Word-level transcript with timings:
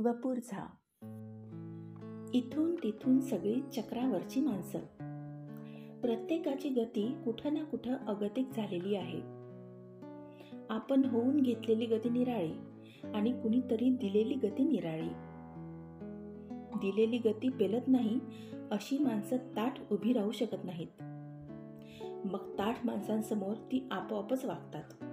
वपूर 0.00 0.36
झा. 0.36 0.66
इथून 2.34 2.74
तिथून 2.74 3.20
सगळी 3.20 3.60
चक्रावरची 3.76 4.40
माणसं. 4.40 4.78
प्रत्येकाची 6.00 6.68
गती 6.68 7.14
कुठं 7.24 7.54
ना 7.54 7.64
कुठं 7.64 7.96
अगतिक 7.96 8.48
झालेली 8.56 8.94
आहे. 8.94 9.20
आपण 10.70 11.04
होऊन 11.04 11.40
घेतलेली 11.40 11.86
गती 11.86 12.08
निराळी 12.08 12.52
आणि 13.14 13.32
कुणीतरी 13.32 13.90
दिलेली 13.90 14.34
गती 14.34 14.64
निराळी. 14.64 15.08
दिलेली 16.78 17.18
गती 17.18 17.48
पेलत 17.48 17.88
नाही 17.88 18.20
अशी 18.70 18.98
माणसं 18.98 19.36
ताठ 19.36 19.92
उभी 19.92 20.12
राहू 20.12 20.30
शकत 20.30 20.64
नाहीत. 20.64 21.02
मग 22.26 22.58
ताठ 22.58 22.86
माणसांसमोर 22.86 23.54
ती 23.54 23.88
आपोआपच 23.90 24.44
वागतात. 24.44 25.04